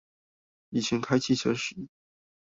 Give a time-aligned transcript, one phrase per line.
[0.71, 1.87] 以前開汽車時